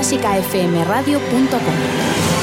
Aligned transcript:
clásicafmradio.com 0.00 2.39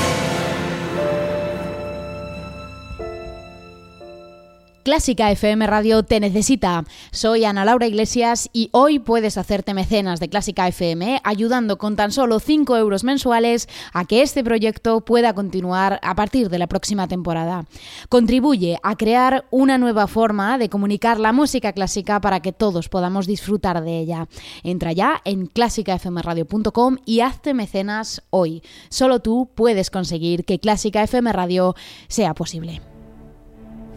Clásica 4.88 5.30
FM 5.30 5.68
Radio 5.68 6.04
te 6.04 6.21
necesita. 6.21 6.86
Soy 7.12 7.43
Ana 7.43 7.66
Laura 7.66 7.88
Iglesias 7.88 8.50
y 8.54 8.70
hoy 8.71 9.00
puedes 9.00 9.38
hacerte 9.38 9.73
mecenas 9.73 10.21
de 10.21 10.30
Clásica 10.30 10.66
FM 10.66 11.20
ayudando 11.25 11.77
con 11.77 11.98
tan 11.98 12.13
solo 12.13 12.39
5 12.39 12.77
euros 12.77 13.04
mensuales 13.04 13.68
a 13.91 14.05
que 14.05 14.21
este 14.21 14.45
proyecto 14.45 15.02
pueda 15.02 15.34
continuar 15.34 16.00
a 16.04 16.16
partir 16.16 16.50
de 16.50 16.58
la 16.58 16.68
próxima 16.68 17.09
temporada. 17.09 17.66
Contribuye 18.08 18.80
a 18.81 18.95
crear 18.95 19.44
una 19.52 19.77
nueva 19.77 20.08
forma 20.08 20.58
de 20.58 20.70
comunicar 20.70 21.20
la 21.20 21.34
música 21.34 21.73
clásica 21.73 22.22
para 22.22 22.40
que 22.40 22.54
todos 22.54 22.88
podamos 22.88 23.27
disfrutar 23.27 23.84
de 23.84 23.99
ella. 23.99 24.30
Entra 24.63 24.94
ya 24.94 25.22
en 25.26 25.48
clásicafmradio.com 25.48 26.95
y 27.04 27.20
hazte 27.20 27.54
mecenas 27.54 28.23
hoy. 28.30 28.63
Solo 28.88 29.20
tú 29.20 29.49
puedes 29.54 29.90
conseguir 29.90 30.45
que 30.45 30.59
Clásica 30.59 31.04
FM 31.04 31.34
Radio 31.34 31.76
sea 32.08 32.34
posible. 32.34 32.80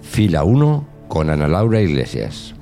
Fila 0.03 0.45
1 0.45 0.87
con 1.09 1.31
Ana 1.31 1.49
Laura 1.49 1.81
Iglesias. 1.81 2.55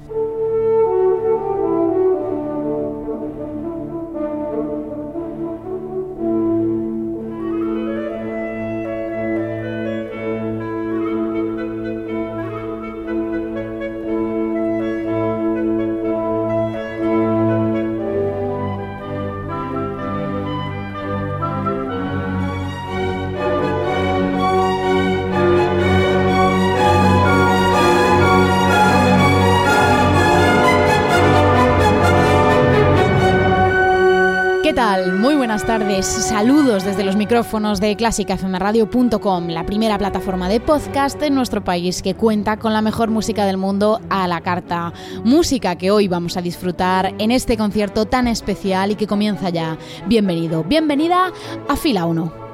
Micrófonos 37.39 37.79
de 37.79 37.95
clásicafmradio.com, 37.95 39.47
la 39.47 39.65
primera 39.65 39.97
plataforma 39.97 40.49
de 40.49 40.59
podcast 40.59 41.23
en 41.23 41.37
nuestro 41.37 41.63
país 41.63 42.03
que 42.03 42.17
cuenta 42.17 42.57
con 42.57 42.73
la 42.73 42.83
mejor 42.83 43.11
música 43.11 43.47
del 43.47 43.57
mundo 43.57 44.01
a 44.11 44.27
la 44.27 44.41
carta. 44.41 44.93
Música 45.23 45.77
que 45.77 45.93
hoy 45.93 46.09
vamos 46.09 46.37
a 46.37 46.43
disfrutar 46.43 47.15
en 47.19 47.31
este 47.31 47.57
concierto 47.57 48.07
tan 48.07 48.27
especial 48.27 48.91
y 48.91 48.97
que 48.97 49.07
comienza 49.07 49.51
ya. 49.51 49.79
Bienvenido, 50.09 50.65
bienvenida 50.65 51.33
a 51.69 51.77
Fila 51.77 52.07
1. 52.07 52.48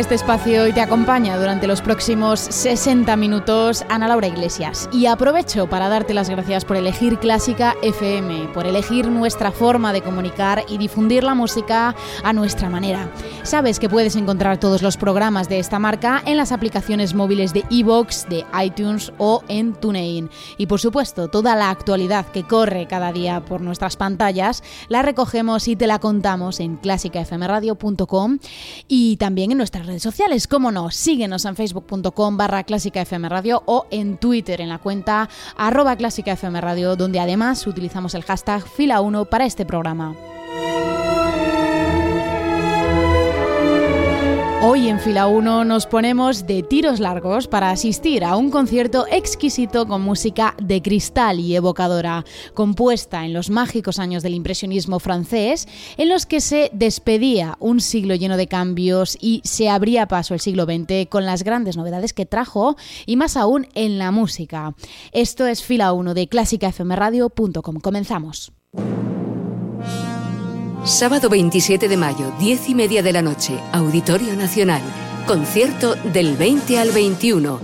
Este 0.00 0.14
espacio 0.14 0.66
y 0.66 0.72
te 0.72 0.80
acompaña 0.80 1.38
durante 1.38 1.66
los 1.66 1.82
próximos 1.82 2.40
60 2.40 3.14
minutos 3.16 3.84
Ana 3.90 4.08
Laura 4.08 4.28
Iglesias. 4.28 4.88
Y 4.94 5.04
aprovecho 5.04 5.68
para 5.68 5.90
darte 5.90 6.14
las 6.14 6.30
gracias 6.30 6.64
por 6.64 6.78
elegir 6.78 7.18
Clásica 7.18 7.74
FM, 7.82 8.48
por 8.54 8.66
elegir 8.66 9.08
nuestra 9.08 9.52
forma 9.52 9.92
de 9.92 10.00
comunicar 10.00 10.64
y 10.68 10.78
difundir 10.78 11.22
la 11.22 11.34
música 11.34 11.94
a 12.24 12.32
nuestra 12.32 12.70
manera. 12.70 13.10
Sabes 13.42 13.78
que 13.78 13.90
puedes 13.90 14.16
encontrar 14.16 14.58
todos 14.58 14.80
los 14.80 14.96
programas 14.96 15.50
de 15.50 15.58
esta 15.58 15.78
marca 15.78 16.22
en 16.24 16.38
las 16.38 16.50
aplicaciones 16.50 17.12
móviles 17.12 17.52
de 17.52 17.64
iVoox, 17.68 18.26
de 18.30 18.46
iTunes 18.64 19.12
o 19.18 19.44
en 19.48 19.74
TuneIn. 19.74 20.30
Y 20.56 20.64
por 20.64 20.80
supuesto, 20.80 21.28
toda 21.28 21.56
la 21.56 21.68
actualidad 21.68 22.24
que 22.24 22.44
corre 22.44 22.86
cada 22.86 23.12
día 23.12 23.42
por 23.44 23.60
nuestras 23.60 23.96
pantallas 23.96 24.62
la 24.88 25.02
recogemos 25.02 25.68
y 25.68 25.76
te 25.76 25.86
la 25.86 25.98
contamos 25.98 26.58
en 26.58 26.76
clásicafmradio.com 26.76 28.38
y 28.88 29.18
también 29.18 29.50
en 29.50 29.58
nuestras 29.58 29.89
redes 29.90 30.02
sociales, 30.02 30.46
cómo 30.46 30.70
no, 30.70 30.90
síguenos 30.92 31.44
en 31.44 31.56
facebook.com 31.56 32.36
barra 32.36 32.62
clásica 32.62 33.00
FM 33.02 33.28
Radio 33.28 33.64
o 33.66 33.86
en 33.90 34.18
Twitter 34.18 34.60
en 34.60 34.68
la 34.68 34.78
cuenta 34.78 35.28
arroba 35.56 35.96
clásica 35.96 36.32
FM 36.32 36.60
Radio, 36.60 36.94
donde 36.94 37.18
además 37.18 37.66
utilizamos 37.66 38.14
el 38.14 38.22
hashtag 38.22 38.62
fila1 38.64 39.28
para 39.28 39.46
este 39.46 39.66
programa. 39.66 40.14
Hoy 44.62 44.88
en 44.88 45.00
Fila 45.00 45.26
1 45.26 45.64
nos 45.64 45.86
ponemos 45.86 46.46
de 46.46 46.62
tiros 46.62 47.00
largos 47.00 47.48
para 47.48 47.70
asistir 47.70 48.22
a 48.24 48.36
un 48.36 48.50
concierto 48.50 49.06
exquisito 49.10 49.88
con 49.88 50.02
música 50.02 50.54
de 50.62 50.82
cristal 50.82 51.40
y 51.40 51.56
evocadora, 51.56 52.26
compuesta 52.52 53.24
en 53.24 53.32
los 53.32 53.48
mágicos 53.48 53.98
años 53.98 54.22
del 54.22 54.34
impresionismo 54.34 55.00
francés, 55.00 55.66
en 55.96 56.10
los 56.10 56.26
que 56.26 56.42
se 56.42 56.70
despedía 56.74 57.56
un 57.58 57.80
siglo 57.80 58.14
lleno 58.14 58.36
de 58.36 58.48
cambios 58.48 59.16
y 59.18 59.40
se 59.44 59.70
abría 59.70 60.06
paso 60.08 60.34
el 60.34 60.40
siglo 60.40 60.66
XX 60.66 61.08
con 61.08 61.24
las 61.24 61.42
grandes 61.42 61.78
novedades 61.78 62.12
que 62.12 62.26
trajo 62.26 62.76
y 63.06 63.16
más 63.16 63.38
aún 63.38 63.66
en 63.74 63.96
la 63.96 64.10
música. 64.10 64.74
Esto 65.12 65.46
es 65.46 65.62
Fila 65.62 65.94
1 65.94 66.12
de 66.12 66.28
clásicafmradio.com. 66.28 67.80
Comenzamos. 67.80 68.52
Sábado 70.84 71.28
27 71.28 71.88
de 71.88 71.96
mayo, 71.98 72.32
10 72.38 72.70
y 72.70 72.74
media 72.74 73.02
de 73.02 73.12
la 73.12 73.20
noche, 73.20 73.60
Auditorio 73.70 74.34
Nacional. 74.34 74.80
Concierto 75.26 75.94
del 75.94 76.36
20 76.38 76.78
al 76.78 76.90
21. 76.90 77.60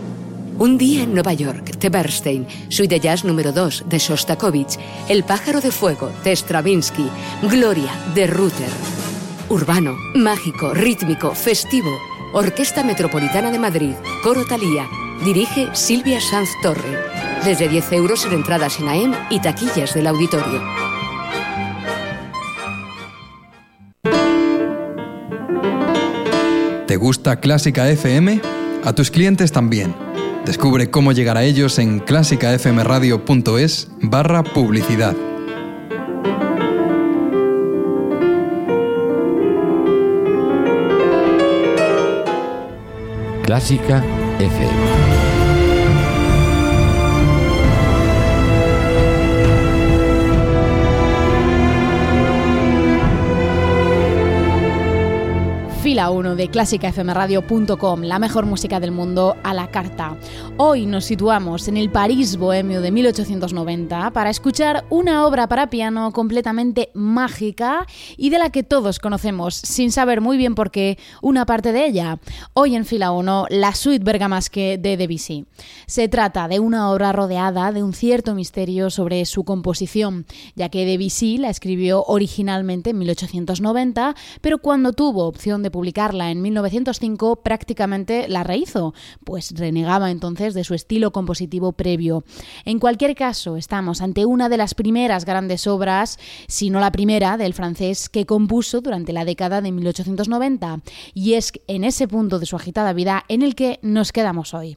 Un 0.59 0.77
día 0.77 1.03
en 1.05 1.15
Nueva 1.15 1.33
York, 1.33 1.79
The 1.79 1.89
Bernstein, 1.89 2.47
Suite 2.69 2.97
de 2.97 3.01
Jazz 3.01 3.25
número 3.25 3.53
2 3.53 3.85
de 3.89 3.99
Shostakovich, 3.99 4.79
El 5.09 5.25
pájaro 5.25 5.63
de 5.63 5.71
fuego 5.71 6.11
de 6.25 6.37
Stravinsky, 6.37 7.09
Gloria 7.43 7.91
de 8.15 8.27
Ruther. 8.27 8.69
Urbano, 9.49 9.97
mágico, 10.15 10.75
rítmico, 10.75 11.35
festivo. 11.35 11.99
Orquesta 12.35 12.85
Metropolitana 12.85 13.51
de 13.51 13.59
Madrid, 13.59 13.95
Coro 14.23 14.45
Talía. 14.45 14.87
Dirige 15.25 15.75
Silvia 15.75 16.21
Sanz 16.21 16.51
Torre. 16.63 16.99
Desde 17.47 17.67
10 17.67 17.93
euros 17.93 18.27
en 18.27 18.35
entradas 18.35 18.79
en 18.79 18.89
AEM 18.89 19.15
y 19.31 19.41
taquillas 19.41 19.95
del 19.95 20.07
auditorio. 20.07 20.96
¿Te 26.87 26.97
gusta 26.97 27.41
Clásica 27.41 27.89
FM? 27.91 28.41
A 28.85 28.93
tus 28.93 29.11
clientes 29.11 29.51
también. 29.51 29.93
Descubre 30.45 30.89
cómo 30.89 31.11
llegar 31.11 31.37
a 31.37 31.43
ellos 31.43 31.81
en 31.81 31.99
clásicafmradio.es 31.99 33.89
barra 34.01 34.45
publicidad. 34.45 35.17
Clásica 43.43 44.05
FM. 44.39 45.26
Fila 55.97 56.11
1 56.11 56.37
de 56.37 56.49
clásicafmradio.com, 56.49 58.03
la 58.03 58.19
mejor 58.19 58.45
música 58.45 58.79
del 58.81 58.93
mundo 58.93 59.35
a 59.43 59.55
la 59.55 59.71
carta. 59.71 60.15
Hoy 60.59 60.87
nos 60.87 61.05
situamos 61.05 61.69
en 61.69 61.77
el 61.77 61.91
París 61.91 62.37
bohemio 62.37 62.81
de 62.81 62.91
1890 62.91 64.11
para 64.13 64.31
escuchar 64.31 64.85
una 64.91 65.27
obra 65.27 65.49
para 65.49 65.71
piano 65.71 66.13
completamente 66.13 66.91
mágica 66.95 67.87
y 68.17 68.31
de 68.31 68.39
la 68.39 68.51
que 68.51 68.63
todos 68.63 68.99
conocemos, 68.99 69.55
sin 69.55 69.91
saber 69.91 70.21
muy 70.21 70.37
bien 70.37 70.55
por 70.55 70.71
qué, 70.71 70.99
una 71.23 71.47
parte 71.47 71.73
de 71.73 71.87
ella. 71.87 72.19
Hoy 72.55 72.75
en 72.75 72.85
Fila 72.85 73.11
1, 73.11 73.47
la 73.51 73.75
suite 73.75 74.05
bergamasque 74.05 74.79
de 74.79 74.97
Debussy. 74.97 75.47
Se 75.87 76.09
trata 76.09 76.49
de 76.49 76.61
una 76.61 76.91
obra 76.91 77.13
rodeada 77.13 77.73
de 77.73 77.83
un 77.83 77.93
cierto 77.93 78.35
misterio 78.35 78.91
sobre 78.91 79.25
su 79.25 79.45
composición, 79.45 80.27
ya 80.55 80.69
que 80.69 80.87
Debussy 80.87 81.39
la 81.39 81.51
escribió 81.51 82.05
originalmente 82.05 82.91
en 82.91 82.99
1890, 82.99 84.15
pero 84.41 84.59
cuando 84.59 84.93
tuvo 84.93 85.27
opción 85.27 85.63
de 85.63 85.71
publicar 85.71 85.87
publicarla 85.87 86.33
en 86.33 86.43
1905 86.43 87.37
prácticamente 87.45 88.27
la 88.27 88.43
rehizo, 88.43 88.93
pues 89.25 89.53
renegaba 89.57 90.11
entonces 90.11 90.46
de 90.55 90.65
su 90.65 90.75
estilo 90.75 91.13
compositivo 91.13 91.73
previo. 91.73 92.25
En 92.65 92.79
cualquier 92.79 93.15
caso, 93.15 93.57
estamos 93.57 94.01
ante 94.01 94.27
una 94.27 94.49
de 94.49 94.57
las 94.57 94.75
primeras 94.75 95.25
grandes 95.25 95.67
obras, 95.67 96.19
si 96.49 96.71
no 96.71 96.81
la 96.81 96.93
primera, 96.93 97.37
del 97.37 97.55
francés 97.55 98.09
que 98.09 98.27
compuso 98.27 98.81
durante 98.81 99.13
la 99.13 99.25
década 99.25 99.61
de 99.61 99.73
1890, 99.73 100.81
y 101.15 101.35
es 101.35 101.53
en 101.67 101.85
ese 101.85 102.09
punto 102.09 102.39
de 102.39 102.47
su 102.47 102.57
agitada 102.57 102.93
vida 102.93 103.25
en 103.29 103.43
el 103.43 103.55
que 103.55 103.79
nos 103.83 104.13
quedamos 104.13 104.55
hoy. 104.55 104.77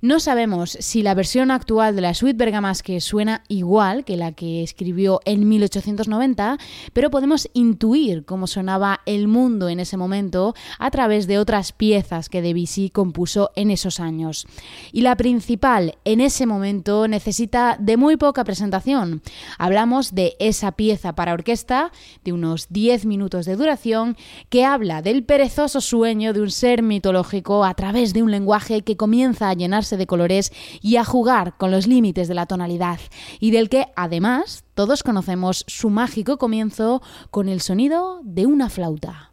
No 0.00 0.20
sabemos 0.20 0.76
si 0.78 1.02
la 1.02 1.14
versión 1.14 1.50
actual 1.50 1.96
de 1.96 2.02
la 2.02 2.14
suite 2.14 2.36
bergamasque 2.36 3.00
suena 3.00 3.42
igual 3.48 4.04
que 4.04 4.16
la 4.16 4.30
que 4.30 4.62
escribió 4.62 5.20
en 5.24 5.48
1890, 5.48 6.56
pero 6.92 7.10
podemos 7.10 7.48
intuir 7.52 8.24
cómo 8.24 8.46
sonaba 8.46 9.00
el 9.06 9.26
mundo 9.26 9.68
en 9.68 9.80
ese 9.80 9.96
momento 9.96 10.54
a 10.78 10.92
través 10.92 11.26
de 11.26 11.40
otras 11.40 11.72
piezas 11.72 12.28
que 12.28 12.42
Debussy 12.42 12.90
compuso 12.90 13.50
en 13.56 13.72
esos 13.72 13.98
años. 13.98 14.46
Y 14.92 15.00
la 15.00 15.16
principal 15.16 15.98
en 16.04 16.20
ese 16.20 16.46
momento 16.46 17.08
necesita 17.08 17.76
de 17.80 17.96
muy 17.96 18.16
poca 18.16 18.44
presentación. 18.44 19.20
Hablamos 19.58 20.14
de 20.14 20.36
esa 20.38 20.72
pieza 20.72 21.16
para 21.16 21.32
orquesta 21.32 21.90
de 22.24 22.32
unos 22.32 22.68
10 22.68 23.04
minutos 23.04 23.46
de 23.46 23.56
duración 23.56 24.16
que 24.48 24.64
habla 24.64 25.02
del 25.02 25.24
perezoso 25.24 25.80
sueño 25.80 26.32
de 26.32 26.40
un 26.40 26.52
ser 26.52 26.84
mitológico 26.84 27.64
a 27.64 27.74
través 27.74 28.12
de 28.12 28.22
un 28.22 28.30
lenguaje 28.30 28.82
que 28.82 28.96
comienza 28.96 29.50
a 29.50 29.54
llenarse 29.54 29.87
de 29.96 30.06
colores 30.06 30.52
y 30.80 30.96
a 30.96 31.04
jugar 31.04 31.56
con 31.56 31.70
los 31.70 31.86
límites 31.86 32.28
de 32.28 32.34
la 32.34 32.46
tonalidad, 32.46 33.00
y 33.40 33.50
del 33.50 33.68
que 33.68 33.86
además 33.96 34.64
todos 34.74 35.02
conocemos 35.02 35.64
su 35.66 35.90
mágico 35.90 36.38
comienzo 36.38 37.02
con 37.30 37.48
el 37.48 37.60
sonido 37.60 38.20
de 38.22 38.46
una 38.46 38.68
flauta. 38.68 39.32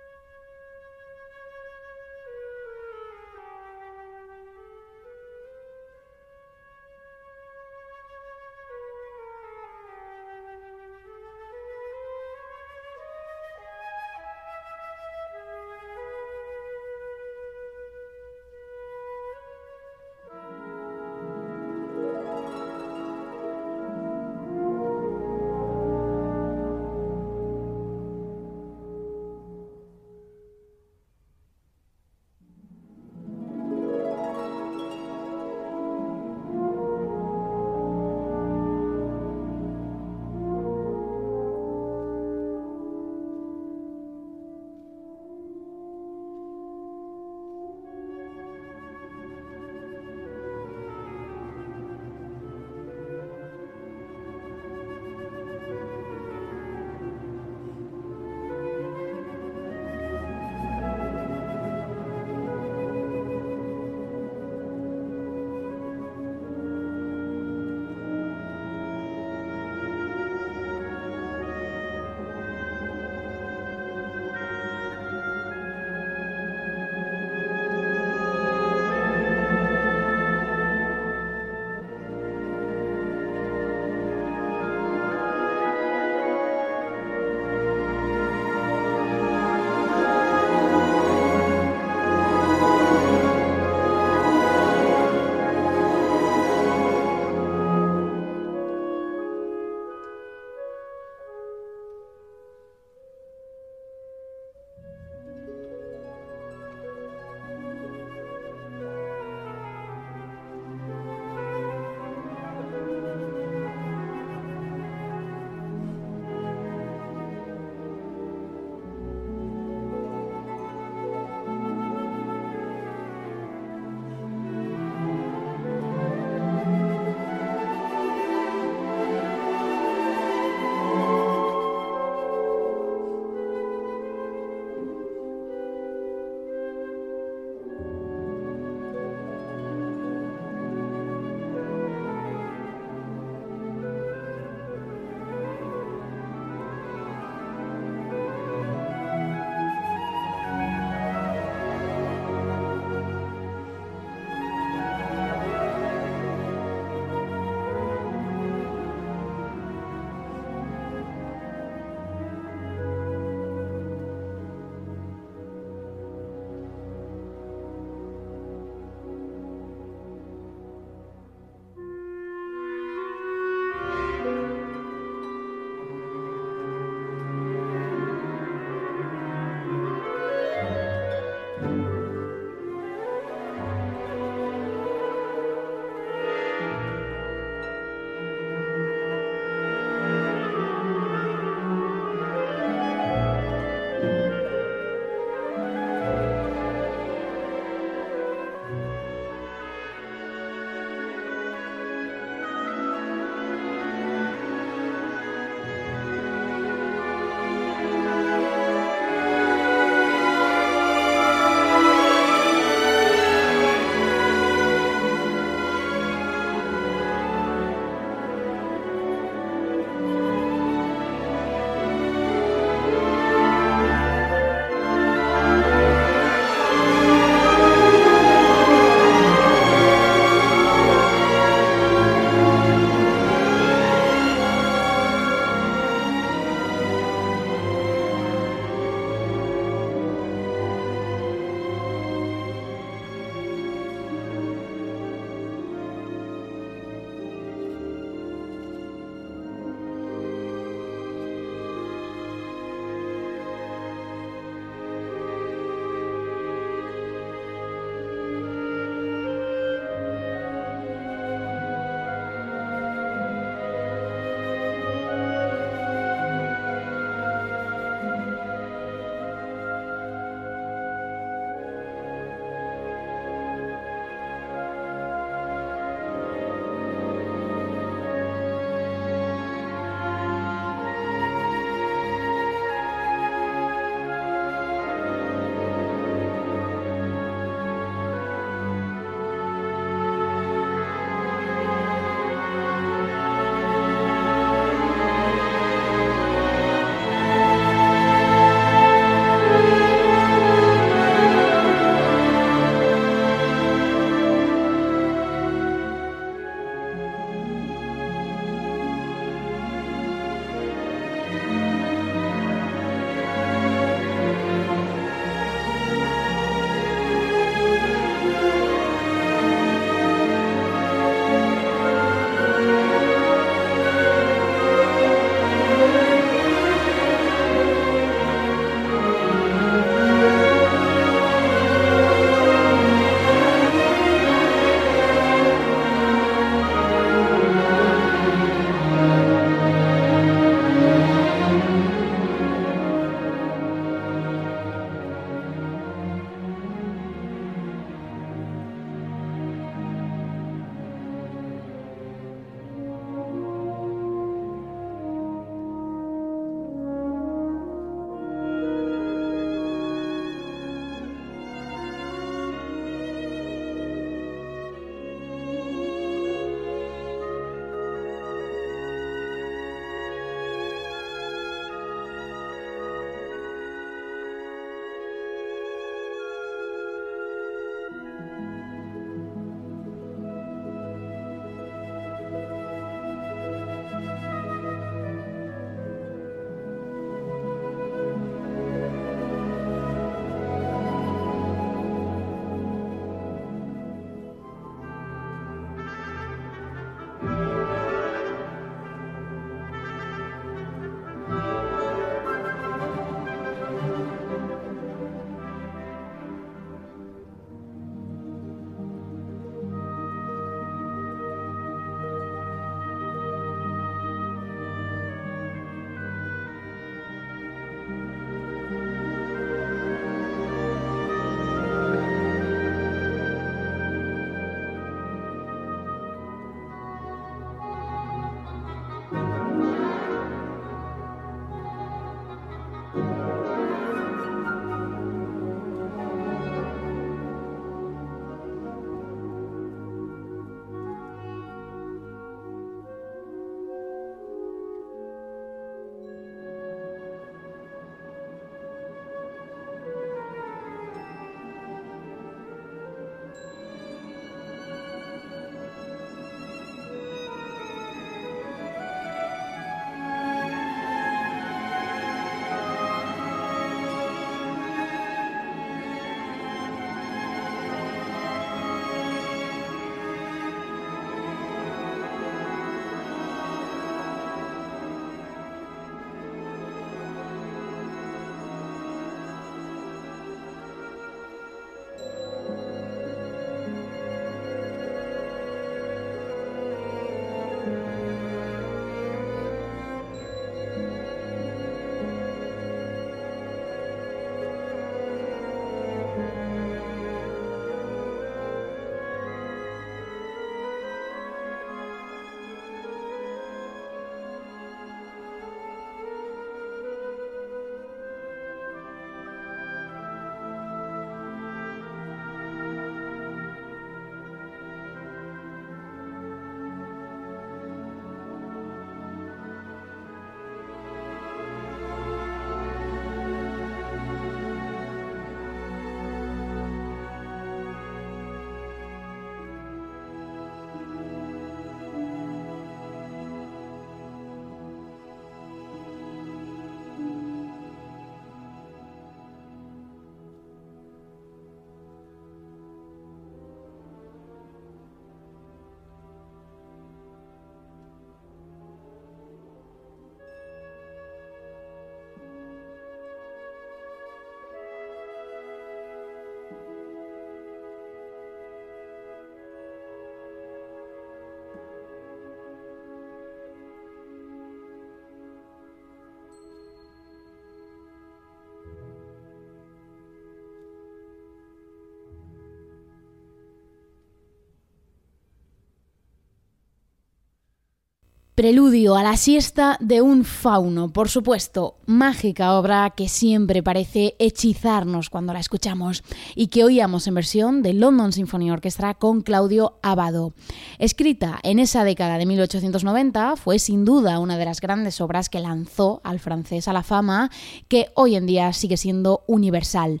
Preludio 578.42 578.96
a 578.96 579.04
la 579.04 579.16
siesta 579.16 579.76
de 579.78 580.02
un 580.02 580.24
fauno, 580.24 580.92
por 580.92 581.08
supuesto, 581.08 581.76
mágica 581.86 582.58
obra 582.58 582.90
que 582.90 583.08
siempre 583.08 583.62
parece 583.62 584.16
hechizarnos 584.18 585.10
cuando 585.10 585.32
la 585.32 585.38
escuchamos 585.38 586.02
y 586.34 586.48
que 586.48 586.64
oíamos 586.64 587.06
en 587.06 587.14
versión 587.14 587.62
de 587.62 587.72
London 587.72 588.12
Symphony 588.12 588.50
Orchestra 588.50 588.94
con 588.94 589.20
Claudio 589.20 589.78
Abado. 589.80 590.32
Escrita 590.80 591.38
en 591.44 591.60
esa 591.60 591.84
década 591.84 592.18
de 592.18 592.26
1890, 592.26 593.36
fue 593.36 593.60
sin 593.60 593.84
duda 593.84 594.18
una 594.18 594.36
de 594.36 594.44
las 594.44 594.60
grandes 594.60 595.00
obras 595.00 595.28
que 595.28 595.38
lanzó 595.38 596.00
al 596.02 596.18
francés 596.18 596.66
a 596.66 596.72
la 596.72 596.82
fama, 596.82 597.30
que 597.68 597.90
hoy 597.94 598.16
en 598.16 598.26
día 598.26 598.52
sigue 598.52 598.76
siendo 598.76 599.22
universal. 599.28 600.00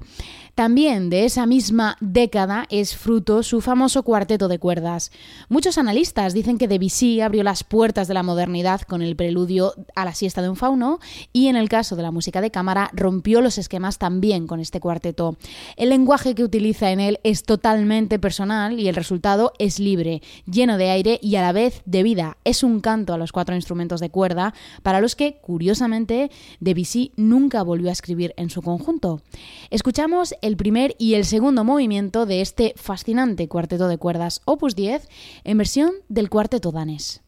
También 0.54 1.08
de 1.08 1.24
esa 1.24 1.46
misma 1.46 1.96
década 2.00 2.66
es 2.68 2.94
fruto 2.94 3.42
su 3.42 3.62
famoso 3.62 4.02
cuarteto 4.02 4.48
de 4.48 4.58
cuerdas. 4.58 5.10
Muchos 5.48 5.78
analistas 5.78 6.34
dicen 6.34 6.58
que 6.58 6.68
Debussy 6.68 7.22
abrió 7.22 7.42
las 7.42 7.64
puertas 7.64 8.06
de 8.06 8.12
la 8.12 8.22
modernidad 8.22 8.82
con 8.82 9.00
el 9.00 9.16
preludio 9.16 9.72
a 9.94 10.04
la 10.04 10.14
siesta 10.14 10.42
de 10.42 10.50
un 10.50 10.56
fauno 10.56 10.98
y 11.32 11.46
en 11.46 11.56
el 11.56 11.70
caso 11.70 11.96
de 11.96 12.02
la 12.02 12.10
música 12.10 12.42
de 12.42 12.50
cámara 12.50 12.90
rompió 12.92 13.40
los 13.40 13.56
esquemas 13.56 13.96
también 13.96 14.46
con 14.46 14.60
este 14.60 14.78
cuarteto. 14.78 15.38
El 15.76 15.88
lenguaje 15.88 16.34
que 16.34 16.44
utiliza 16.44 16.90
en 16.90 17.00
él 17.00 17.18
es 17.24 17.44
totalmente 17.44 18.18
personal 18.18 18.78
y 18.78 18.88
el 18.88 18.94
resultado 18.94 19.54
es 19.58 19.78
libre, 19.78 20.20
lleno 20.44 20.76
de 20.76 20.90
aire 20.90 21.18
y 21.22 21.36
a 21.36 21.42
la 21.42 21.52
vez 21.52 21.80
de 21.86 22.02
vida. 22.02 22.36
Es 22.44 22.62
un 22.62 22.80
canto 22.80 23.14
a 23.14 23.18
los 23.18 23.32
cuatro 23.32 23.54
instrumentos 23.54 24.00
de 24.00 24.10
cuerda 24.10 24.52
para 24.82 25.00
los 25.00 25.16
que, 25.16 25.38
curiosamente, 25.40 26.30
Debussy 26.60 27.12
nunca 27.16 27.62
volvió 27.62 27.88
a 27.88 27.92
escribir 27.92 28.34
en 28.36 28.50
su 28.50 28.60
conjunto. 28.60 29.22
Escuchamos 29.70 30.34
el 30.42 30.56
primer 30.56 30.94
y 30.98 31.14
el 31.14 31.24
segundo 31.24 31.64
movimiento 31.64 32.26
de 32.26 32.42
este 32.42 32.74
fascinante 32.76 33.48
cuarteto 33.48 33.88
de 33.88 33.96
cuerdas 33.96 34.42
Opus 34.44 34.74
10 34.74 35.08
en 35.44 35.58
versión 35.58 35.92
del 36.08 36.28
cuarteto 36.28 36.72
danés. 36.72 37.22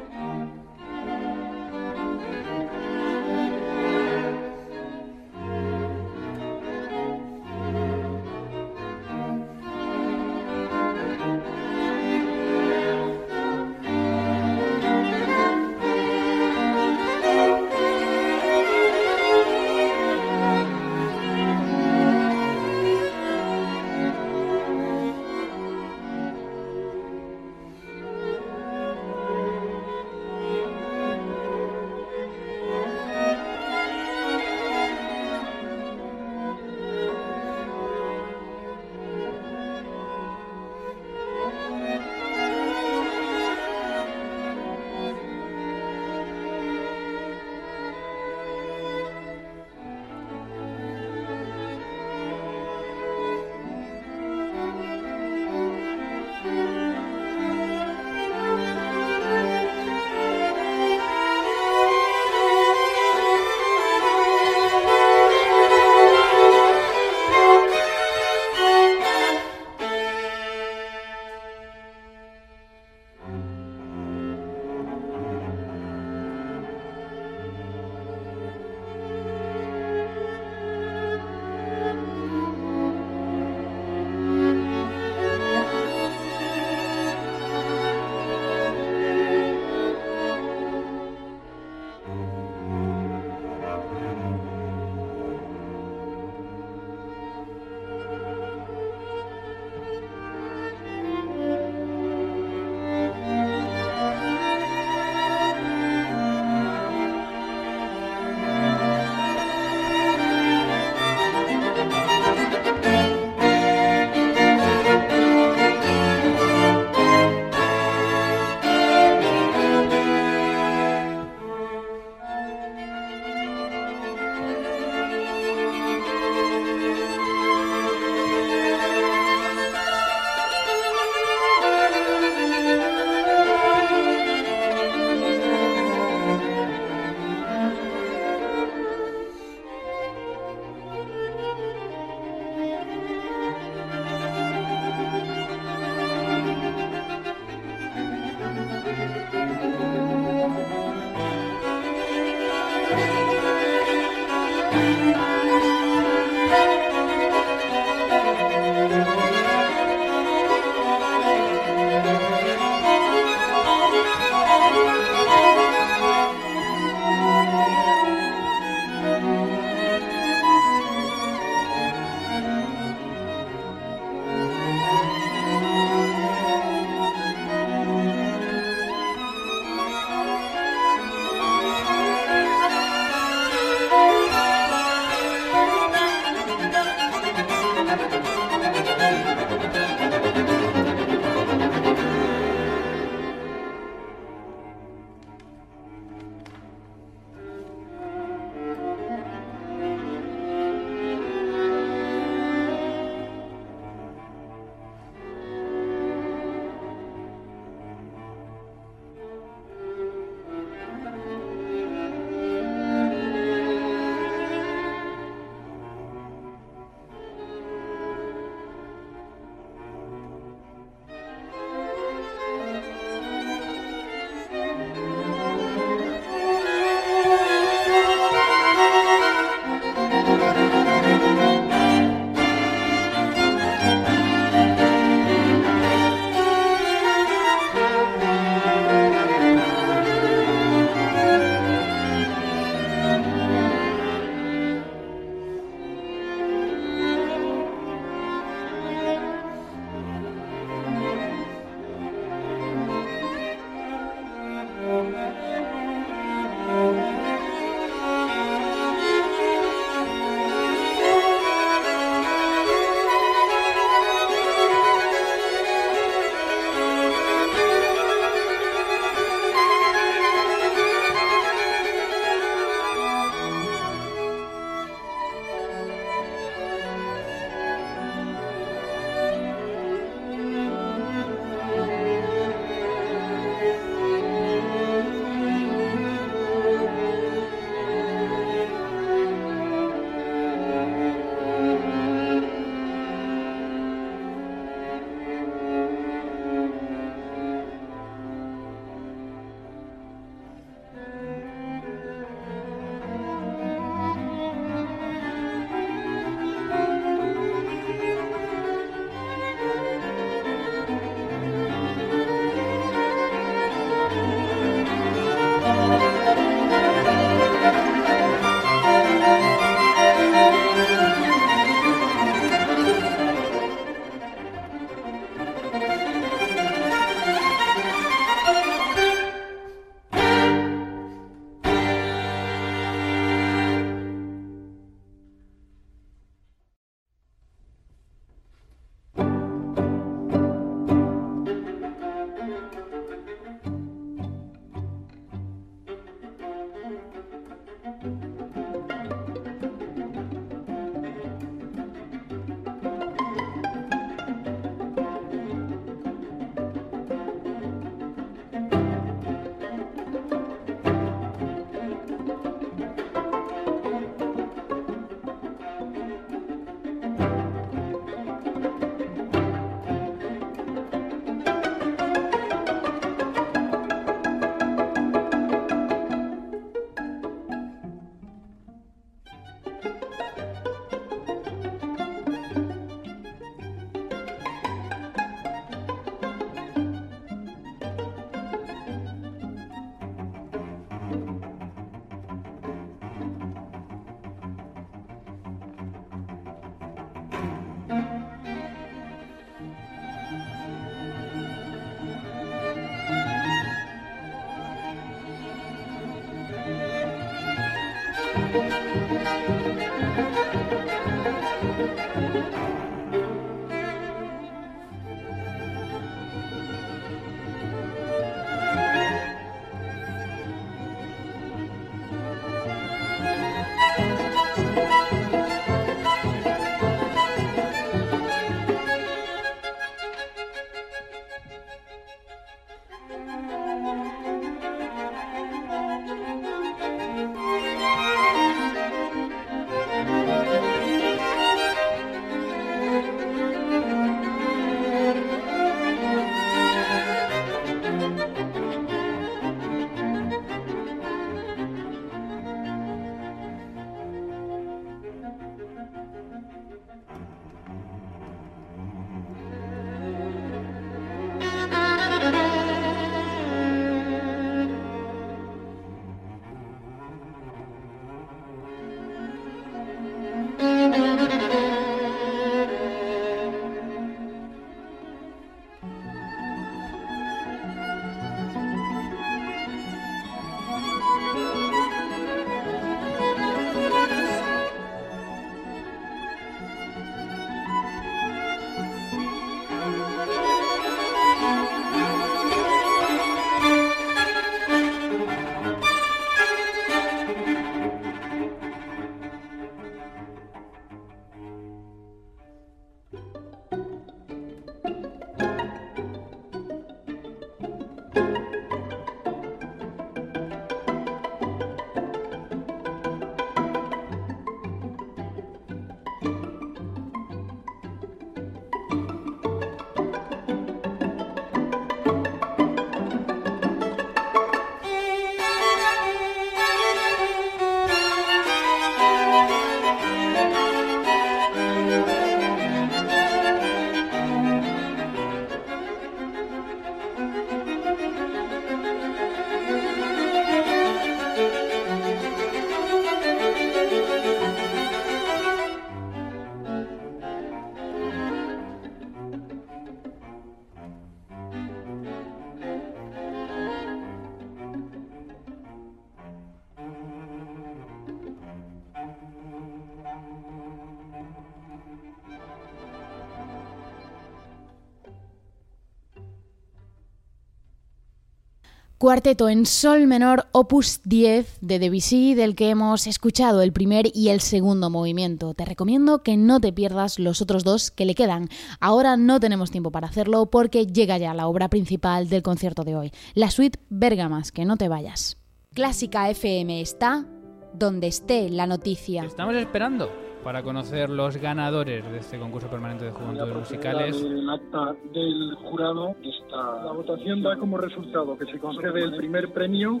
Cuarteto 569.08 569.48
en 569.48 569.64
sol 569.64 570.06
menor 570.06 570.48
opus 570.52 571.00
10 571.02 571.60
de 571.62 571.78
Debussy 571.78 572.34
del 572.34 572.54
que 572.54 572.68
hemos 572.68 573.06
escuchado 573.06 573.62
el 573.62 573.72
primer 573.72 574.10
y 574.12 574.28
el 574.28 574.42
segundo 574.42 574.90
movimiento. 574.90 575.54
Te 575.54 575.64
recomiendo 575.64 576.22
que 576.22 576.36
no 576.36 576.60
te 576.60 576.74
pierdas 576.74 577.18
los 577.18 577.40
otros 577.40 577.64
dos 577.64 577.90
que 577.90 578.04
le 578.04 578.14
quedan. 578.14 578.50
Ahora 578.80 579.16
no 579.16 579.40
tenemos 579.40 579.70
tiempo 579.70 579.90
para 579.90 580.08
hacerlo 580.08 580.50
porque 580.50 580.86
llega 580.86 581.16
ya 581.16 581.32
la 581.32 581.46
obra 581.46 581.70
principal 581.70 582.28
del 582.28 582.42
concierto 582.42 582.84
de 582.84 582.96
hoy, 582.96 583.12
la 583.32 583.50
suite 583.50 583.78
Bergamas, 583.88 584.52
que 584.52 584.66
no 584.66 584.76
te 584.76 584.90
vayas. 584.90 585.38
Clásica 585.72 586.28
FM 586.28 586.82
está 586.82 587.24
donde 587.72 588.08
esté 588.08 588.50
la 588.50 588.66
noticia. 588.66 589.24
Estamos 589.24 589.54
esperando 589.56 590.27
para 590.42 590.62
conocer 590.62 591.10
los 591.10 591.36
ganadores 591.36 592.04
de 592.10 592.18
este 592.18 592.38
concurso 592.38 592.68
permanente 592.68 593.06
de 593.06 593.10
juventudes 593.10 593.54
musicales. 593.54 594.22
El 594.22 594.48
acta 594.48 594.94
del 595.12 595.54
jurado 595.62 596.14
está. 596.22 596.84
La 596.84 596.92
votación 596.92 597.42
da 597.42 597.56
como 597.56 597.78
resultado 597.78 598.36
que 598.38 598.46
se 598.46 598.58
concede 598.58 599.02
el 599.02 599.16
primer 599.16 599.52
premio 599.52 600.00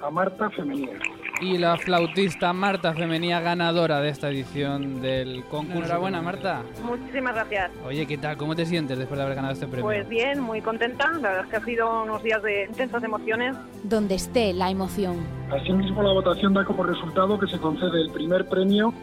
a 0.00 0.10
Marta 0.10 0.50
Femenía. 0.50 0.98
Y 1.40 1.58
la 1.58 1.76
flautista 1.76 2.52
Marta 2.52 2.94
Femenía 2.94 3.40
ganadora 3.40 4.00
de 4.00 4.08
esta 4.08 4.28
edición 4.28 5.00
del 5.00 5.44
concurso. 5.44 5.80
Enhorabuena, 5.80 6.22
Marta. 6.22 6.62
Muchísimas 6.84 7.34
gracias. 7.34 7.72
Oye, 7.84 8.06
¿qué 8.06 8.18
tal? 8.18 8.36
¿Cómo 8.36 8.54
te 8.54 8.66
sientes 8.66 8.96
después 8.98 9.18
de 9.18 9.24
haber 9.24 9.34
ganado 9.34 9.54
este 9.54 9.66
premio? 9.66 9.84
Pues 9.84 10.08
bien, 10.08 10.40
muy 10.40 10.60
contenta. 10.60 11.10
La 11.12 11.30
verdad 11.30 11.44
es 11.44 11.50
que 11.50 11.56
ha 11.56 11.64
sido 11.64 12.04
unos 12.04 12.22
días 12.22 12.42
de 12.42 12.66
intensas 12.66 13.02
emociones. 13.02 13.56
Donde 13.82 14.14
esté 14.14 14.52
la 14.52 14.70
emoción. 14.70 15.26
Asimismo, 15.50 16.02
la 16.02 16.12
votación 16.12 16.54
da 16.54 16.64
como 16.64 16.84
resultado 16.84 17.38
que 17.38 17.48
se 17.48 17.58
concede 17.58 18.00
el 18.00 18.10
primer 18.12 18.46
premio 18.48 18.94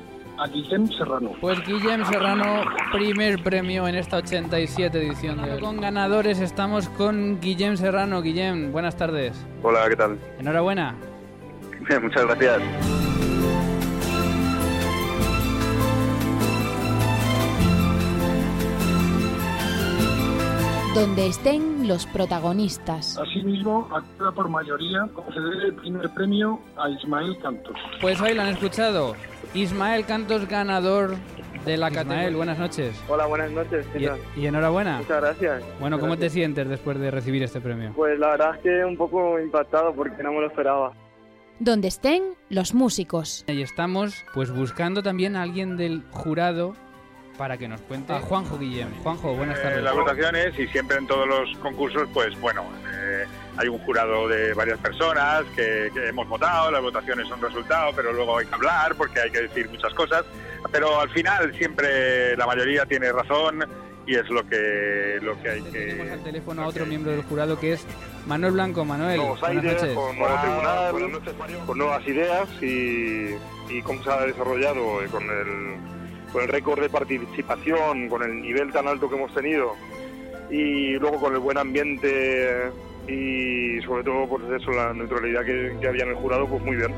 a 0.41 0.47
Guillem 0.47 0.87
Serrano. 0.87 1.33
Pues 1.39 1.63
Guillem 1.65 2.03
Serrano, 2.05 2.63
primer 2.91 3.43
premio 3.43 3.87
en 3.87 3.95
esta 3.95 4.17
87 4.17 4.97
edición 4.97 5.41
de 5.41 5.59
Con 5.59 5.79
ganadores 5.79 6.39
estamos 6.39 6.89
con 6.89 7.39
Guillem 7.39 7.77
Serrano. 7.77 8.21
Guillem, 8.21 8.71
buenas 8.71 8.97
tardes. 8.97 9.45
Hola, 9.61 9.87
¿qué 9.87 9.95
tal? 9.95 10.17
Enhorabuena. 10.39 10.95
Muchas 12.01 12.25
gracias. 12.25 13.00
Donde 20.95 21.27
estén 21.27 21.87
los 21.87 22.05
protagonistas. 22.05 23.17
Asimismo, 23.17 23.87
actúa 23.95 24.33
por 24.33 24.49
mayoría 24.49 25.07
conceder 25.13 25.63
el 25.67 25.73
primer 25.75 26.09
premio 26.09 26.59
a 26.77 26.89
Ismael 26.89 27.37
Cantos. 27.41 27.75
Pues 28.01 28.19
ahí 28.21 28.35
lo 28.35 28.41
han 28.41 28.49
escuchado. 28.49 29.15
Ismael 29.53 30.05
Cantos 30.05 30.45
ganador 30.49 31.15
de 31.65 31.77
la 31.77 31.89
Ismael, 31.89 32.35
buenas 32.35 32.59
noches. 32.59 32.93
Hola, 33.07 33.25
buenas 33.25 33.51
noches. 33.51 33.85
¿qué 33.93 33.99
Y, 34.01 34.05
tal? 34.05 34.19
y 34.35 34.45
enhorabuena. 34.47 34.97
Muchas 34.97 35.21
gracias. 35.21 35.63
Bueno, 35.79 35.97
¿cómo 35.97 36.17
te 36.17 36.29
sientes 36.29 36.67
después 36.67 36.99
de 36.99 37.09
recibir 37.09 37.41
este 37.43 37.61
premio? 37.61 37.93
Pues 37.95 38.19
la 38.19 38.31
verdad 38.31 38.55
es 38.55 38.61
que 38.61 38.83
un 38.83 38.97
poco 38.97 39.39
impactado 39.39 39.93
porque 39.93 40.21
no 40.23 40.33
me 40.33 40.41
lo 40.41 40.47
esperaba. 40.47 40.91
Donde 41.59 41.87
estén 41.87 42.23
los 42.49 42.73
músicos. 42.73 43.45
Y 43.47 43.61
estamos 43.61 44.25
pues 44.33 44.51
buscando 44.51 45.01
también 45.03 45.37
a 45.37 45.43
alguien 45.43 45.77
del 45.77 46.03
jurado 46.11 46.73
para 47.37 47.57
que 47.57 47.67
nos 47.67 47.81
cuente. 47.81 48.13
A 48.13 48.19
Juanjo 48.19 48.57
Guillem. 48.57 48.89
Juanjo, 49.03 49.33
buenas 49.35 49.57
Eh, 49.59 49.61
tardes. 49.63 49.83
las 49.83 49.93
votaciones 49.95 50.59
y 50.59 50.67
siempre 50.67 50.97
en 50.97 51.07
todos 51.07 51.27
los 51.27 51.57
concursos, 51.57 52.07
pues 52.13 52.39
bueno, 52.39 52.63
eh, 52.93 53.25
hay 53.57 53.67
un 53.67 53.79
jurado 53.79 54.27
de 54.27 54.53
varias 54.53 54.77
personas 54.79 55.43
que, 55.55 55.89
que 55.93 56.07
hemos 56.09 56.27
votado, 56.27 56.71
las 56.71 56.81
votaciones 56.81 57.27
son 57.27 57.41
resultado, 57.41 57.91
pero 57.95 58.13
luego 58.13 58.37
hay 58.37 58.45
que 58.45 58.55
hablar 58.55 58.95
porque 58.95 59.19
hay 59.21 59.31
que 59.31 59.41
decir 59.41 59.69
muchas 59.69 59.93
cosas, 59.93 60.23
pero 60.71 60.99
al 61.01 61.09
final 61.09 61.53
siempre 61.57 62.35
la 62.37 62.45
mayoría 62.45 62.85
tiene 62.85 63.11
razón 63.11 63.65
y 64.05 64.15
es 64.15 64.27
lo 64.29 64.47
que 64.47 65.19
lo 65.21 65.39
que 65.41 65.49
hay 65.49 65.61
Tenemos 65.61 66.05
que 66.07 66.11
al 66.13 66.23
teléfono 66.23 66.63
a 66.63 66.67
otro 66.67 66.85
miembro 66.85 67.11
del 67.11 67.23
jurado 67.23 67.59
que 67.59 67.73
es 67.73 67.85
Manuel 68.25 68.53
Blanco. 68.53 68.83
Manuel, 68.85 69.17
Nuevos 69.17 69.39
buenas 69.41 69.63
aires, 69.63 69.81
noches. 69.81 69.95
con, 69.95 70.17
nuevas- 70.17 71.65
con 71.65 71.77
nuevas 71.77 72.07
ideas 72.07 72.47
y, 72.61 73.35
y 73.69 73.81
cómo 73.83 74.03
se 74.03 74.11
ha 74.11 74.21
desarrollado 74.25 75.01
eh, 75.03 75.07
con 75.07 75.23
el, 75.23 76.00
con 76.31 76.43
el 76.43 76.47
récord 76.47 76.81
de 76.81 76.89
participación, 76.89 78.09
con 78.09 78.23
el 78.23 78.41
nivel 78.41 78.71
tan 78.71 78.87
alto 78.87 79.09
que 79.09 79.15
hemos 79.15 79.33
tenido 79.33 79.75
y 80.49 80.93
luego 80.97 81.19
con 81.19 81.33
el 81.33 81.39
buen 81.39 81.57
ambiente 81.57 82.71
y 83.07 83.81
sobre 83.81 84.03
todo 84.03 84.27
pues 84.27 84.61
eso, 84.61 84.71
la 84.71 84.93
neutralidad 84.93 85.45
que, 85.45 85.75
que 85.79 85.87
había 85.87 86.03
en 86.03 86.09
el 86.09 86.15
jurado, 86.15 86.47
pues 86.47 86.61
muy 86.63 86.75
bien. 86.75 86.91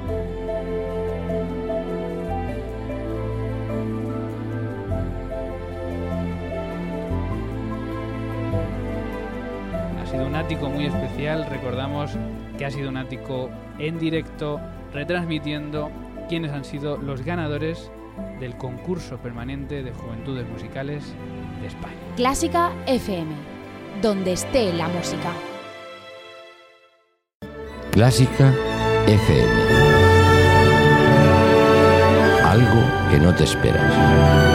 Ha 10.01 10.05
sido 10.07 10.27
un 10.27 10.35
ático 10.35 10.69
muy 10.69 10.85
especial. 10.85 11.47
Recordamos 11.49 12.17
que 12.57 12.65
ha 12.65 12.71
sido 12.71 12.89
un 12.89 12.97
ático 12.97 13.49
en 13.79 13.97
directo, 13.97 14.59
retransmitiendo 14.93 15.89
quiénes 16.29 16.51
han 16.51 16.65
sido 16.65 16.97
los 16.97 17.23
ganadores 17.23 17.91
del 18.43 18.57
concurso 18.57 19.17
permanente 19.19 19.83
de 19.83 19.93
juventudes 19.93 20.45
musicales 20.49 21.01
de 21.61 21.67
España. 21.67 21.95
Clásica 22.17 22.73
FM. 22.87 23.33
Donde 24.01 24.33
esté 24.33 24.73
la 24.73 24.89
música. 24.89 25.31
Clásica 27.91 28.53
FM. 29.07 29.53
Algo 32.43 32.83
que 33.09 33.17
no 33.17 33.33
te 33.33 33.45
esperas. 33.45 34.52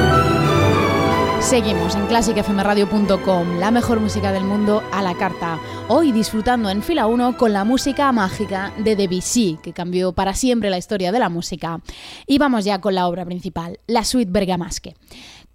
Seguimos 1.49 1.95
en 1.95 2.07
clásicafmradio.com, 2.09 3.59
la 3.59 3.71
mejor 3.71 4.01
música 4.01 4.33
del 4.33 4.45
mundo 4.45 4.83
a 4.93 5.01
la 5.01 5.15
carta. 5.15 5.59
Hoy 5.89 6.13
disfrutando 6.13 6.69
en 6.69 6.83
fila 6.83 7.07
1 7.07 7.39
con 7.39 7.55
la 7.55 7.65
música 7.65 8.13
mágica 8.13 8.75
de 8.77 8.95
Debussy, 8.97 9.59
que 9.63 9.73
cambió 9.73 10.13
para 10.13 10.35
siempre 10.35 10.69
la 10.69 10.77
historia 10.77 11.11
de 11.11 11.19
la 11.19 11.31
música. 11.31 11.81
Y 12.27 12.37
vamos 12.37 12.67
ya 12.67 12.83
con 12.83 12.95
la 12.95 13.09
obra 13.09 13.25
principal, 13.25 13.81
la 13.87 14.05
suite 14.05 14.31
Bergamasque. 14.31 14.95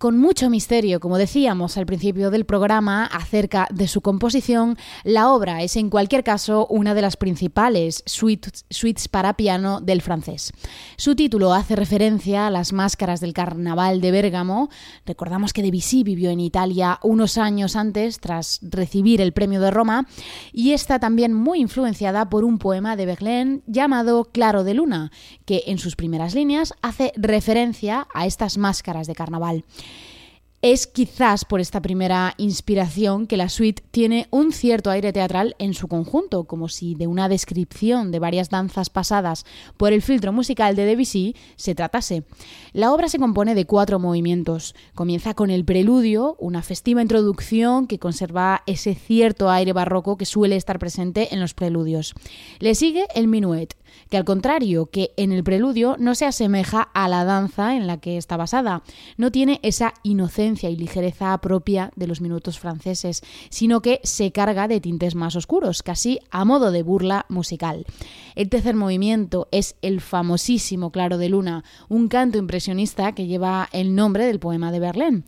Con 0.03 0.19
mucho 0.19 0.49
misterio, 0.49 0.99
como 0.99 1.17
decíamos 1.17 1.77
al 1.77 1.85
principio 1.85 2.29
del 2.29 2.43
programa, 2.43 3.05
acerca 3.05 3.69
de 3.71 3.87
su 3.87 4.01
composición, 4.01 4.77
la 5.05 5.31
obra 5.31 5.63
es 5.63 5.77
en 5.77 5.89
cualquier 5.89 6.25
caso 6.25 6.67
una 6.69 6.93
de 6.93 7.01
las 7.01 7.15
principales 7.15 8.03
suites, 8.05 9.07
para 9.07 9.37
piano 9.37 9.79
del 9.79 10.01
francés. 10.01 10.51
Su 10.97 11.15
título 11.15 11.53
hace 11.53 11.77
referencia 11.77 12.47
a 12.47 12.49
las 12.49 12.73
máscaras 12.73 13.21
del 13.21 13.31
carnaval 13.31 14.01
de 14.01 14.11
Bérgamo. 14.11 14.69
Recordamos 15.05 15.53
que 15.53 15.61
Debussy 15.61 16.03
vivió 16.03 16.31
en 16.31 16.41
Italia 16.41 16.99
unos 17.01 17.37
años 17.37 17.77
antes, 17.77 18.19
tras 18.19 18.59
recibir 18.61 19.21
el 19.21 19.31
premio 19.31 19.61
de 19.61 19.71
Roma, 19.71 20.05
y 20.51 20.73
está 20.73 20.99
también 20.99 21.33
muy 21.33 21.61
influenciada 21.61 22.29
por 22.29 22.43
un 22.43 22.57
poema 22.57 22.97
de 22.97 23.05
Verlaine 23.05 23.61
llamado 23.67 24.25
Claro 24.25 24.65
de 24.65 24.73
Luna, 24.73 25.13
que 25.45 25.63
en 25.67 25.77
sus 25.77 25.95
primeras 25.95 26.35
líneas 26.35 26.73
hace 26.81 27.13
referencia 27.15 28.05
a 28.13 28.25
estas 28.25 28.57
máscaras 28.57 29.07
de 29.07 29.15
carnaval. 29.15 29.63
Es 30.63 30.87
quizás 30.87 31.43
por 31.43 31.59
esta 31.59 31.81
primera 31.81 32.35
inspiración 32.37 33.27
que 33.27 33.35
la 33.35 33.49
suite 33.49 33.83
tiene 33.91 34.27
un 34.31 34.53
cierto 34.53 34.91
aire 34.91 35.11
teatral 35.11 35.57
en 35.59 35.73
su 35.73 35.89
conjunto, 35.89 36.45
como 36.45 36.69
si 36.69 36.95
de 36.95 37.05
una 37.05 37.27
descripción 37.27 38.11
de 38.11 38.19
varias 38.19 38.49
danzas 38.49 38.89
pasadas 38.89 39.45
por 39.75 39.91
el 39.91 40.01
filtro 40.01 40.31
musical 40.31 40.77
de 40.77 40.85
Debussy 40.85 41.35
se 41.57 41.75
tratase. 41.75 42.23
La 42.71 42.93
obra 42.93 43.09
se 43.09 43.19
compone 43.19 43.55
de 43.55 43.65
cuatro 43.65 43.99
movimientos. 43.99 44.73
Comienza 44.95 45.33
con 45.33 45.49
el 45.49 45.65
preludio, 45.65 46.37
una 46.39 46.61
festiva 46.61 47.01
introducción 47.01 47.85
que 47.85 47.99
conserva 47.99 48.63
ese 48.65 48.95
cierto 48.95 49.49
aire 49.49 49.73
barroco 49.73 50.15
que 50.15 50.25
suele 50.25 50.55
estar 50.55 50.79
presente 50.79 51.33
en 51.33 51.41
los 51.41 51.53
preludios. 51.53 52.13
Le 52.59 52.73
sigue 52.73 53.05
el 53.15 53.27
minuet, 53.27 53.75
que 54.13 54.17
al 54.17 54.25
contrario 54.25 54.91
que 54.91 55.11
en 55.17 55.31
el 55.31 55.43
preludio 55.43 55.95
no 55.97 56.13
se 56.13 56.27
asemeja 56.27 56.83
a 56.83 57.07
la 57.07 57.23
danza 57.23 57.75
en 57.75 57.87
la 57.87 57.97
que 57.97 58.17
está 58.17 58.37
basada, 58.37 58.83
no 59.17 59.31
tiene 59.31 59.59
esa 59.63 59.95
inocencia 60.03 60.69
y 60.69 60.75
ligereza 60.75 61.35
propia 61.39 61.91
de 61.95 62.05
los 62.05 62.21
minutos 62.21 62.59
franceses, 62.59 63.23
sino 63.49 63.81
que 63.81 64.01
se 64.03 64.31
carga 64.31 64.67
de 64.67 64.79
tintes 64.79 65.15
más 65.15 65.35
oscuros, 65.35 65.81
casi 65.81 66.19
a 66.29 66.45
modo 66.45 66.71
de 66.71 66.83
burla 66.83 67.25
musical. 67.27 67.87
El 68.35 68.49
tercer 68.49 68.75
movimiento 68.75 69.47
es 69.51 69.77
el 69.81 69.99
famosísimo 69.99 70.91
Claro 70.91 71.17
de 71.17 71.29
Luna, 71.29 71.63
un 71.89 72.07
canto 72.07 72.37
impresionista 72.37 73.13
que 73.13 73.25
lleva 73.25 73.67
el 73.71 73.95
nombre 73.95 74.27
del 74.27 74.39
poema 74.39 74.71
de 74.71 74.79
Verlaine. 74.79 75.23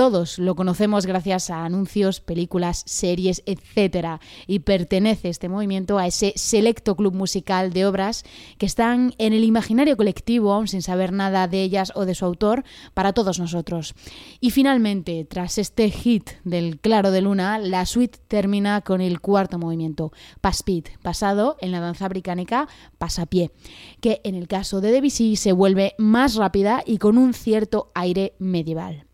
Todos 0.00 0.38
lo 0.38 0.54
conocemos 0.54 1.04
gracias 1.04 1.50
a 1.50 1.66
anuncios, 1.66 2.22
películas, 2.22 2.84
series, 2.86 3.42
etc. 3.44 4.18
Y 4.46 4.60
pertenece 4.60 5.28
este 5.28 5.50
movimiento 5.50 5.98
a 5.98 6.06
ese 6.06 6.32
selecto 6.36 6.96
club 6.96 7.12
musical 7.12 7.74
de 7.74 7.84
obras 7.84 8.24
que 8.56 8.64
están 8.64 9.12
en 9.18 9.34
el 9.34 9.44
imaginario 9.44 9.98
colectivo, 9.98 10.66
sin 10.66 10.80
saber 10.80 11.12
nada 11.12 11.48
de 11.48 11.62
ellas 11.62 11.92
o 11.94 12.06
de 12.06 12.14
su 12.14 12.24
autor, 12.24 12.64
para 12.94 13.12
todos 13.12 13.38
nosotros. 13.38 13.94
Y 14.40 14.52
finalmente, 14.52 15.26
tras 15.26 15.58
este 15.58 15.90
hit 15.90 16.30
del 16.44 16.80
Claro 16.80 17.10
de 17.10 17.20
Luna, 17.20 17.58
la 17.58 17.84
suite 17.84 18.20
termina 18.26 18.80
con 18.80 19.02
el 19.02 19.20
cuarto 19.20 19.58
movimiento, 19.58 20.12
Paspit, 20.40 20.88
basado 21.04 21.58
en 21.60 21.72
la 21.72 21.80
danza 21.80 22.08
británica 22.08 22.68
pasapié, 22.96 23.52
que 24.00 24.22
en 24.24 24.34
el 24.34 24.48
caso 24.48 24.80
de 24.80 24.92
Debussy 24.92 25.36
se 25.36 25.52
vuelve 25.52 25.94
más 25.98 26.36
rápida 26.36 26.82
y 26.86 26.96
con 26.96 27.18
un 27.18 27.34
cierto 27.34 27.92
aire 27.94 28.32
medieval. 28.38 29.09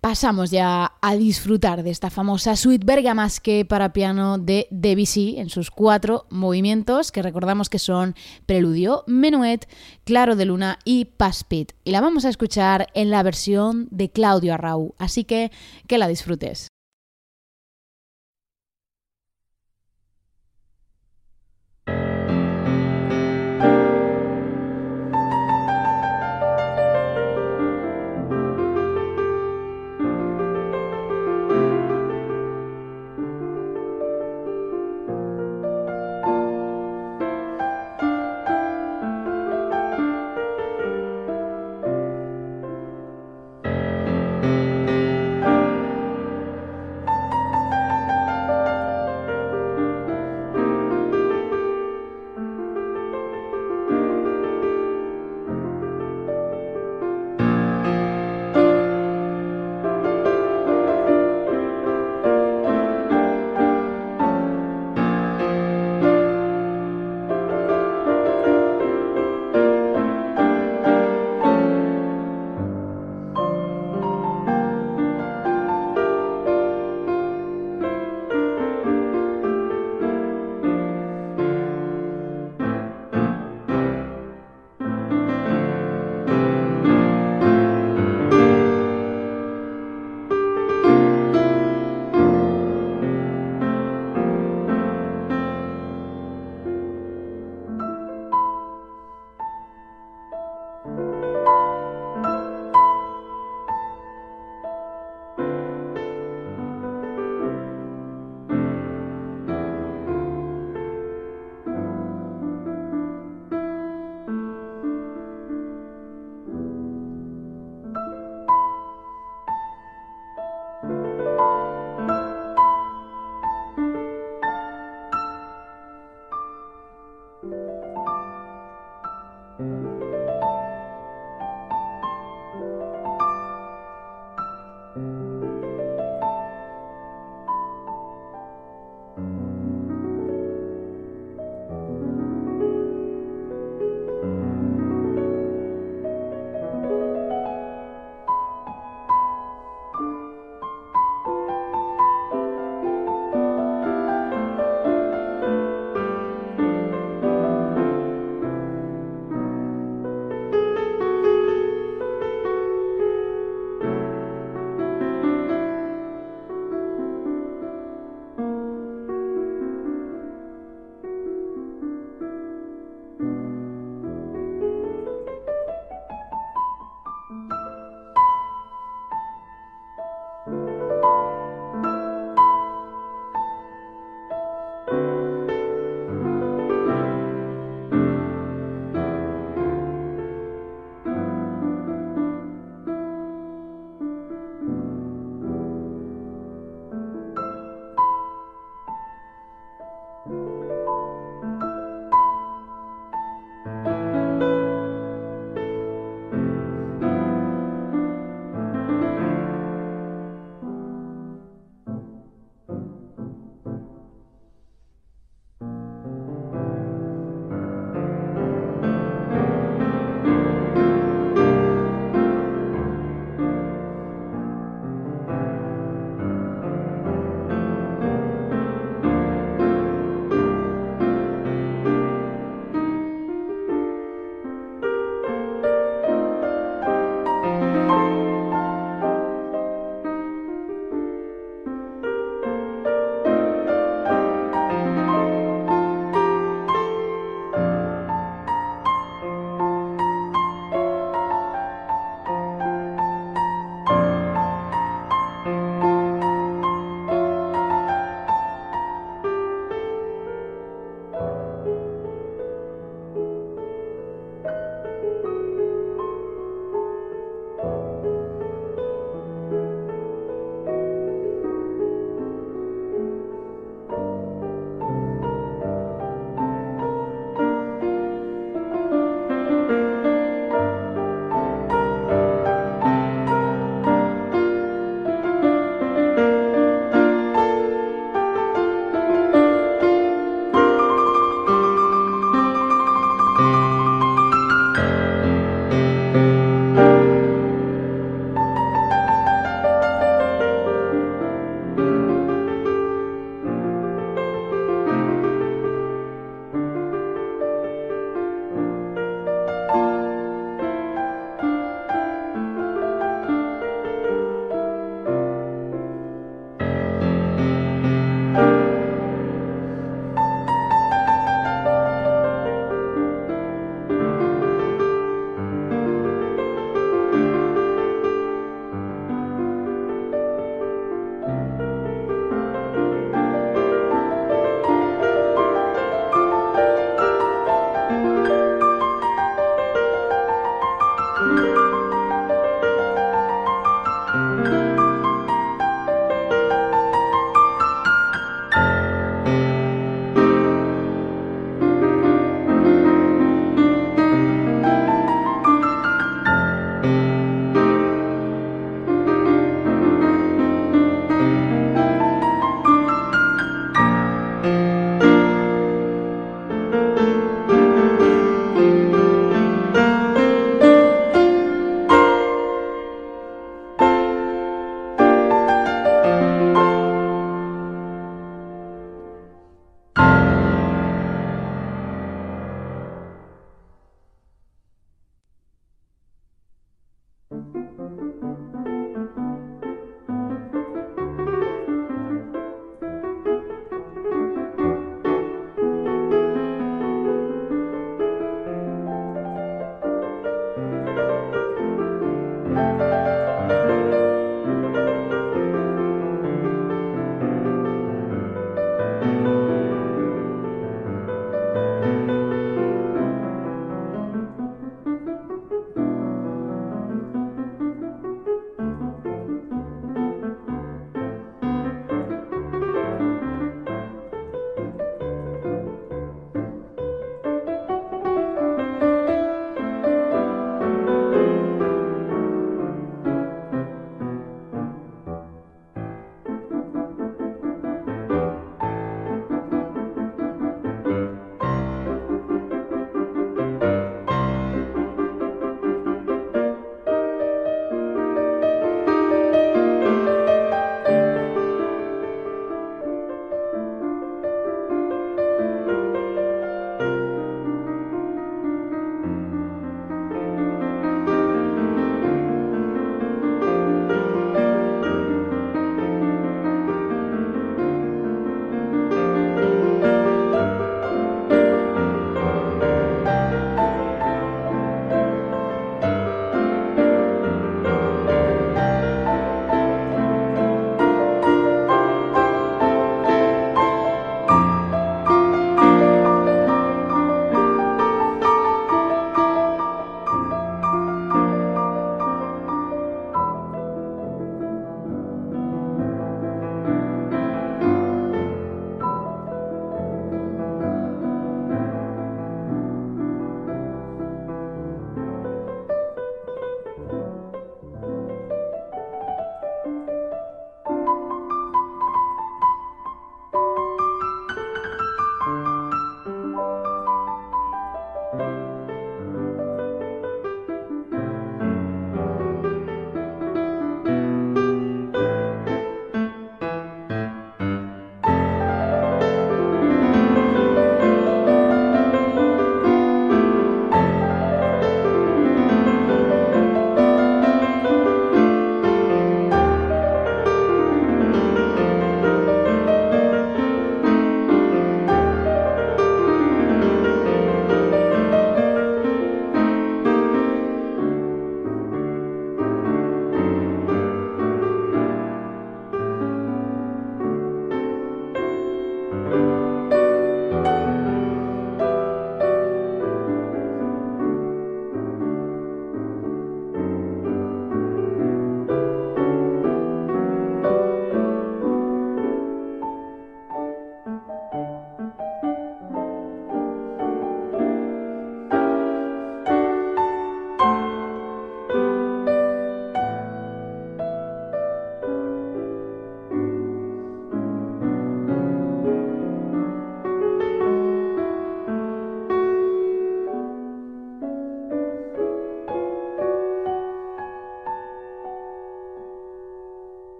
Pasamos 0.00 0.50
ya 0.50 0.92
a 1.00 1.16
disfrutar 1.16 1.82
de 1.82 1.90
esta 1.90 2.10
famosa 2.10 2.56
suite 2.56 2.84
bergamasque 2.84 3.64
para 3.64 3.92
piano 3.92 4.38
de 4.38 4.66
Debussy 4.70 5.36
en 5.38 5.50
sus 5.50 5.70
cuatro 5.70 6.26
movimientos, 6.30 7.12
que 7.12 7.22
recordamos 7.22 7.68
que 7.68 7.78
son 7.78 8.14
Preludio, 8.46 9.04
Menuet, 9.06 9.68
Claro 10.04 10.36
de 10.36 10.46
Luna 10.46 10.78
y 10.84 11.04
Paspit. 11.04 11.72
Y 11.84 11.90
la 11.90 12.00
vamos 12.00 12.24
a 12.24 12.30
escuchar 12.30 12.88
en 12.94 13.10
la 13.10 13.22
versión 13.22 13.88
de 13.90 14.10
Claudio 14.10 14.54
Arrau, 14.54 14.94
así 14.98 15.24
que 15.24 15.50
que 15.86 15.98
la 15.98 16.08
disfrutes. 16.08 16.68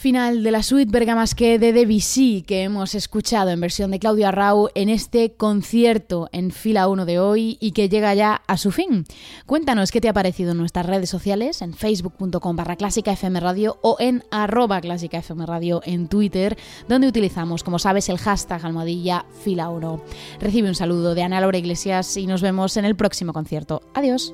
Final 0.00 0.42
de 0.42 0.50
la 0.50 0.62
suite 0.62 0.90
Bergamasque 0.90 1.58
de 1.58 1.74
Debussy 1.74 2.40
que 2.40 2.62
hemos 2.62 2.94
escuchado 2.94 3.50
en 3.50 3.60
versión 3.60 3.90
de 3.90 3.98
Claudio 3.98 4.28
Arrau 4.28 4.70
en 4.74 4.88
este 4.88 5.34
concierto 5.34 6.30
en 6.32 6.52
fila 6.52 6.88
1 6.88 7.04
de 7.04 7.18
hoy 7.18 7.58
y 7.60 7.72
que 7.72 7.90
llega 7.90 8.14
ya 8.14 8.40
a 8.46 8.56
su 8.56 8.70
fin. 8.70 9.04
Cuéntanos 9.44 9.90
qué 9.90 10.00
te 10.00 10.08
ha 10.08 10.14
parecido 10.14 10.52
en 10.52 10.56
nuestras 10.56 10.86
redes 10.86 11.10
sociales, 11.10 11.60
en 11.60 11.74
facebook.com 11.74 12.56
barra 12.56 12.78
FM 12.80 13.40
Radio 13.40 13.76
o 13.82 13.98
en 14.00 14.24
arroba 14.30 14.80
clásica 14.80 15.18
FM 15.18 15.44
Radio 15.44 15.82
en 15.84 16.08
Twitter, 16.08 16.56
donde 16.88 17.06
utilizamos, 17.06 17.62
como 17.62 17.78
sabes, 17.78 18.08
el 18.08 18.16
hashtag 18.16 18.64
almohadilla 18.64 19.26
fila 19.44 19.68
1. 19.68 20.02
Recibe 20.40 20.70
un 20.70 20.76
saludo 20.76 21.14
de 21.14 21.24
Ana 21.24 21.42
Laura 21.42 21.58
Iglesias 21.58 22.16
y 22.16 22.26
nos 22.26 22.40
vemos 22.40 22.78
en 22.78 22.86
el 22.86 22.96
próximo 22.96 23.34
concierto. 23.34 23.82
Adiós. 23.92 24.32